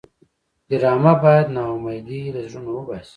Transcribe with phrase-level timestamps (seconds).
[0.69, 3.09] ډرامه باید ناامیدي له زړونو وباسي